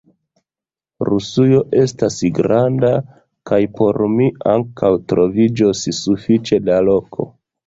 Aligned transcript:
Rusujo 1.09 1.59
estas 1.81 2.17
granda, 2.37 2.91
kaj 3.51 3.61
por 3.77 4.01
mi 4.15 4.31
ankaŭ 4.55 4.91
troviĝos 5.13 5.85
sufiĉe 6.01 6.61
da 6.71 6.81
loko! 6.89 7.31